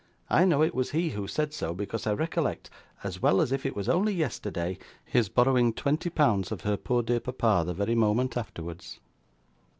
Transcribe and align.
I 0.31 0.45
know 0.45 0.63
it 0.63 0.73
was 0.73 0.89
he 0.89 1.09
who 1.09 1.27
said 1.27 1.53
so, 1.53 1.75
because 1.75 2.07
I 2.07 2.13
recollect, 2.13 2.71
as 3.03 3.21
well 3.21 3.39
as 3.39 3.51
if 3.51 3.67
it 3.67 3.75
was 3.75 3.87
only 3.87 4.15
yesterday, 4.15 4.79
his 5.05 5.29
borrowing 5.29 5.73
twenty 5.73 6.09
pounds 6.09 6.51
of 6.51 6.61
her 6.61 6.75
poor 6.75 7.03
dear 7.03 7.19
papa 7.19 7.61
the 7.67 7.75
very 7.75 7.93
moment 7.93 8.35
afterwards. 8.35 8.99